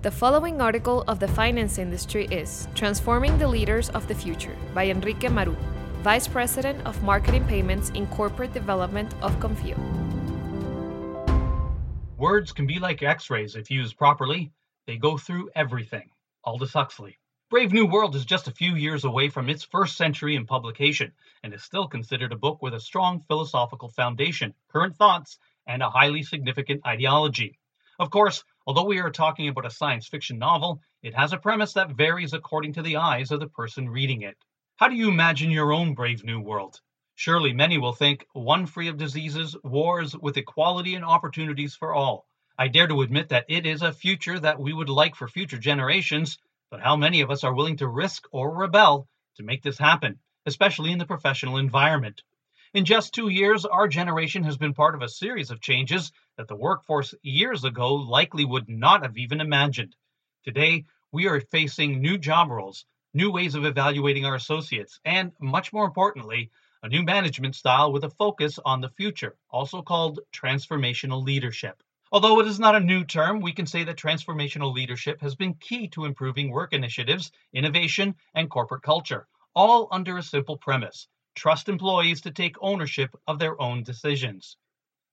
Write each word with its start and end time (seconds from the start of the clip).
The 0.00 0.12
following 0.12 0.60
article 0.60 1.02
of 1.08 1.18
the 1.18 1.26
finance 1.26 1.76
industry 1.76 2.26
is 2.26 2.68
Transforming 2.76 3.36
the 3.36 3.48
Leaders 3.48 3.88
of 3.88 4.06
the 4.06 4.14
Future 4.14 4.54
by 4.72 4.86
Enrique 4.86 5.26
Marú, 5.26 5.56
Vice 6.02 6.28
President 6.28 6.86
of 6.86 7.02
Marketing 7.02 7.44
Payments 7.48 7.90
in 7.90 8.06
Corporate 8.06 8.52
Development 8.52 9.12
of 9.22 9.34
Konfío. 9.40 9.76
Words 12.16 12.52
can 12.52 12.64
be 12.64 12.78
like 12.78 13.02
x 13.02 13.28
rays 13.28 13.56
if 13.56 13.72
used 13.72 13.96
properly, 13.96 14.52
they 14.86 14.98
go 14.98 15.18
through 15.18 15.50
everything. 15.56 16.08
Aldous 16.44 16.74
Huxley. 16.74 17.18
Brave 17.50 17.72
New 17.72 17.86
World 17.86 18.14
is 18.14 18.24
just 18.24 18.46
a 18.46 18.52
few 18.52 18.76
years 18.76 19.04
away 19.04 19.28
from 19.28 19.48
its 19.48 19.64
first 19.64 19.96
century 19.96 20.36
in 20.36 20.46
publication 20.46 21.10
and 21.42 21.52
is 21.52 21.64
still 21.64 21.88
considered 21.88 22.30
a 22.32 22.36
book 22.36 22.62
with 22.62 22.74
a 22.74 22.80
strong 22.80 23.24
philosophical 23.26 23.88
foundation, 23.88 24.54
current 24.68 24.94
thoughts, 24.94 25.40
and 25.66 25.82
a 25.82 25.90
highly 25.90 26.22
significant 26.22 26.86
ideology. 26.86 27.58
Of 27.98 28.10
course, 28.10 28.44
although 28.68 28.84
we 28.84 28.98
are 29.00 29.10
talking 29.10 29.48
about 29.48 29.64
a 29.64 29.70
science 29.70 30.06
fiction 30.06 30.38
novel, 30.38 30.82
it 31.02 31.14
has 31.14 31.32
a 31.32 31.38
premise 31.38 31.72
that 31.72 31.92
varies 31.92 32.34
according 32.34 32.70
to 32.70 32.82
the 32.82 32.98
eyes 32.98 33.30
of 33.30 33.40
the 33.40 33.48
person 33.48 33.88
reading 33.88 34.20
it. 34.20 34.36
How 34.76 34.88
do 34.88 34.94
you 34.94 35.08
imagine 35.08 35.50
your 35.50 35.72
own 35.72 35.94
brave 35.94 36.22
new 36.22 36.38
world? 36.38 36.78
Surely 37.14 37.54
many 37.54 37.78
will 37.78 37.94
think 37.94 38.26
one 38.34 38.66
free 38.66 38.88
of 38.88 38.98
diseases, 38.98 39.56
wars, 39.64 40.14
with 40.14 40.36
equality 40.36 40.96
and 40.96 41.04
opportunities 41.04 41.74
for 41.74 41.94
all. 41.94 42.26
I 42.58 42.68
dare 42.68 42.86
to 42.88 43.00
admit 43.00 43.30
that 43.30 43.46
it 43.48 43.64
is 43.64 43.80
a 43.80 43.90
future 43.90 44.38
that 44.38 44.60
we 44.60 44.74
would 44.74 44.90
like 44.90 45.14
for 45.14 45.28
future 45.28 45.58
generations, 45.58 46.36
but 46.70 46.82
how 46.82 46.94
many 46.94 47.22
of 47.22 47.30
us 47.30 47.44
are 47.44 47.54
willing 47.54 47.78
to 47.78 47.88
risk 47.88 48.28
or 48.32 48.54
rebel 48.54 49.08
to 49.36 49.44
make 49.44 49.62
this 49.62 49.78
happen, 49.78 50.18
especially 50.44 50.92
in 50.92 50.98
the 50.98 51.06
professional 51.06 51.56
environment? 51.56 52.22
In 52.74 52.84
just 52.84 53.14
two 53.14 53.30
years, 53.30 53.64
our 53.64 53.88
generation 53.88 54.44
has 54.44 54.58
been 54.58 54.74
part 54.74 54.94
of 54.94 55.00
a 55.00 55.08
series 55.08 55.50
of 55.50 55.62
changes 55.62 56.12
that 56.36 56.48
the 56.48 56.54
workforce 56.54 57.14
years 57.22 57.64
ago 57.64 57.94
likely 57.94 58.44
would 58.44 58.68
not 58.68 59.02
have 59.04 59.16
even 59.16 59.40
imagined. 59.40 59.96
Today, 60.44 60.84
we 61.10 61.28
are 61.28 61.40
facing 61.40 62.02
new 62.02 62.18
job 62.18 62.50
roles, 62.50 62.84
new 63.14 63.32
ways 63.32 63.54
of 63.54 63.64
evaluating 63.64 64.26
our 64.26 64.34
associates, 64.34 65.00
and 65.06 65.32
much 65.40 65.72
more 65.72 65.86
importantly, 65.86 66.50
a 66.82 66.90
new 66.90 67.02
management 67.02 67.54
style 67.54 67.90
with 67.90 68.04
a 68.04 68.10
focus 68.10 68.58
on 68.62 68.82
the 68.82 68.90
future, 68.90 69.38
also 69.48 69.80
called 69.80 70.20
transformational 70.30 71.24
leadership. 71.24 71.82
Although 72.12 72.38
it 72.40 72.46
is 72.46 72.60
not 72.60 72.76
a 72.76 72.80
new 72.80 73.02
term, 73.02 73.40
we 73.40 73.54
can 73.54 73.66
say 73.66 73.82
that 73.84 73.96
transformational 73.96 74.74
leadership 74.74 75.22
has 75.22 75.34
been 75.34 75.54
key 75.54 75.88
to 75.88 76.04
improving 76.04 76.50
work 76.50 76.74
initiatives, 76.74 77.32
innovation, 77.54 78.14
and 78.34 78.50
corporate 78.50 78.82
culture, 78.82 79.26
all 79.54 79.88
under 79.90 80.18
a 80.18 80.22
simple 80.22 80.58
premise 80.58 81.08
trust 81.38 81.68
employees 81.68 82.20
to 82.22 82.32
take 82.32 82.56
ownership 82.60 83.14
of 83.28 83.38
their 83.38 83.60
own 83.62 83.84
decisions. 83.84 84.56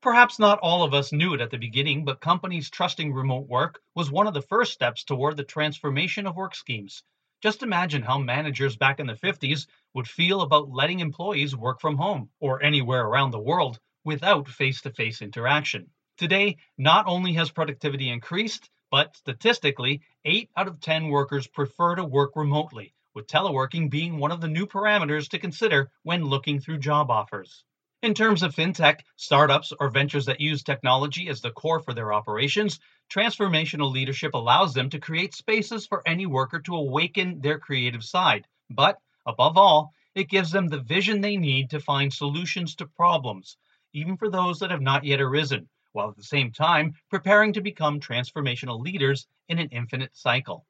Perhaps 0.00 0.38
not 0.38 0.58
all 0.60 0.82
of 0.82 0.94
us 0.94 1.12
knew 1.12 1.34
it 1.34 1.42
at 1.42 1.50
the 1.50 1.58
beginning, 1.58 2.06
but 2.06 2.22
companies 2.22 2.70
trusting 2.70 3.12
remote 3.12 3.46
work 3.48 3.82
was 3.94 4.10
one 4.10 4.26
of 4.26 4.32
the 4.32 4.40
first 4.40 4.72
steps 4.72 5.04
toward 5.04 5.36
the 5.36 5.44
transformation 5.44 6.26
of 6.26 6.34
work 6.34 6.54
schemes. 6.54 7.02
Just 7.42 7.62
imagine 7.62 8.02
how 8.02 8.18
managers 8.18 8.78
back 8.78 8.98
in 8.98 9.06
the 9.06 9.12
50s 9.14 9.66
would 9.92 10.08
feel 10.08 10.40
about 10.40 10.70
letting 10.70 11.00
employees 11.00 11.54
work 11.54 11.80
from 11.82 11.98
home 11.98 12.30
or 12.40 12.62
anywhere 12.62 13.04
around 13.04 13.32
the 13.32 13.38
world 13.38 13.78
without 14.04 14.48
face 14.48 14.80
to 14.80 14.90
face 14.90 15.20
interaction. 15.20 15.90
Today, 16.16 16.56
not 16.78 17.06
only 17.06 17.34
has 17.34 17.50
productivity 17.50 18.08
increased, 18.08 18.70
but 18.90 19.14
statistically, 19.16 20.00
8 20.24 20.48
out 20.56 20.68
of 20.68 20.80
10 20.80 21.08
workers 21.08 21.46
prefer 21.46 21.96
to 21.96 22.04
work 22.06 22.36
remotely, 22.36 22.94
with 23.16 23.26
teleworking 23.26 23.88
being 23.88 24.18
one 24.18 24.30
of 24.30 24.42
the 24.42 24.46
new 24.46 24.66
parameters 24.66 25.26
to 25.30 25.38
consider 25.38 25.90
when 26.02 26.22
looking 26.22 26.60
through 26.60 26.76
job 26.76 27.10
offers. 27.10 27.64
In 28.02 28.12
terms 28.12 28.42
of 28.42 28.54
fintech, 28.54 29.00
startups, 29.16 29.72
or 29.80 29.88
ventures 29.88 30.26
that 30.26 30.38
use 30.38 30.62
technology 30.62 31.28
as 31.28 31.40
the 31.40 31.50
core 31.50 31.80
for 31.80 31.94
their 31.94 32.12
operations, 32.12 32.78
transformational 33.10 33.90
leadership 33.90 34.34
allows 34.34 34.74
them 34.74 34.90
to 34.90 35.00
create 35.00 35.34
spaces 35.34 35.86
for 35.86 36.06
any 36.06 36.26
worker 36.26 36.60
to 36.60 36.76
awaken 36.76 37.40
their 37.40 37.58
creative 37.58 38.04
side. 38.04 38.46
But 38.68 38.98
above 39.24 39.56
all, 39.56 39.94
it 40.14 40.28
gives 40.28 40.50
them 40.50 40.68
the 40.68 40.80
vision 40.80 41.22
they 41.22 41.38
need 41.38 41.70
to 41.70 41.80
find 41.80 42.12
solutions 42.12 42.74
to 42.76 42.86
problems, 42.86 43.56
even 43.94 44.18
for 44.18 44.28
those 44.28 44.58
that 44.58 44.70
have 44.70 44.82
not 44.82 45.04
yet 45.04 45.22
arisen, 45.22 45.70
while 45.92 46.10
at 46.10 46.16
the 46.16 46.22
same 46.22 46.52
time 46.52 46.92
preparing 47.08 47.54
to 47.54 47.62
become 47.62 47.98
transformational 47.98 48.78
leaders 48.78 49.26
in 49.48 49.58
an 49.58 49.70
infinite 49.70 50.14
cycle. 50.14 50.66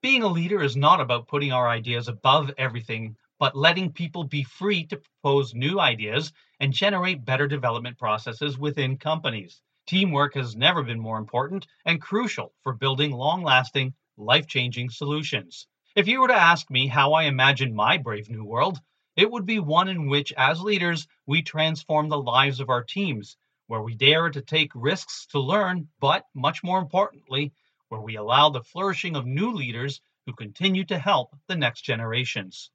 Being 0.00 0.22
a 0.22 0.28
leader 0.28 0.62
is 0.62 0.76
not 0.76 1.00
about 1.00 1.26
putting 1.26 1.50
our 1.50 1.68
ideas 1.68 2.06
above 2.06 2.52
everything, 2.56 3.16
but 3.40 3.56
letting 3.56 3.90
people 3.92 4.22
be 4.22 4.44
free 4.44 4.84
to 4.84 4.96
propose 4.96 5.54
new 5.54 5.80
ideas 5.80 6.32
and 6.60 6.72
generate 6.72 7.24
better 7.24 7.48
development 7.48 7.98
processes 7.98 8.56
within 8.56 8.96
companies. 8.96 9.60
Teamwork 9.88 10.34
has 10.34 10.54
never 10.54 10.84
been 10.84 11.00
more 11.00 11.18
important 11.18 11.66
and 11.84 12.00
crucial 12.00 12.54
for 12.62 12.74
building 12.74 13.10
long 13.10 13.42
lasting, 13.42 13.92
life 14.16 14.46
changing 14.46 14.88
solutions. 14.88 15.66
If 15.96 16.06
you 16.06 16.20
were 16.20 16.28
to 16.28 16.34
ask 16.34 16.70
me 16.70 16.86
how 16.86 17.12
I 17.14 17.24
imagine 17.24 17.74
my 17.74 17.96
brave 17.96 18.30
new 18.30 18.44
world, 18.44 18.78
it 19.16 19.28
would 19.28 19.46
be 19.46 19.58
one 19.58 19.88
in 19.88 20.06
which, 20.06 20.32
as 20.36 20.60
leaders, 20.62 21.08
we 21.26 21.42
transform 21.42 22.08
the 22.08 22.22
lives 22.22 22.60
of 22.60 22.70
our 22.70 22.84
teams, 22.84 23.36
where 23.66 23.82
we 23.82 23.96
dare 23.96 24.30
to 24.30 24.42
take 24.42 24.70
risks 24.76 25.26
to 25.32 25.40
learn, 25.40 25.88
but 25.98 26.24
much 26.34 26.62
more 26.62 26.78
importantly, 26.78 27.52
where 27.88 28.00
we 28.00 28.16
allow 28.16 28.50
the 28.50 28.62
flourishing 28.62 29.16
of 29.16 29.26
new 29.26 29.52
leaders 29.52 30.00
who 30.26 30.32
continue 30.34 30.84
to 30.84 30.98
help 30.98 31.34
the 31.48 31.56
next 31.56 31.82
generations. 31.82 32.70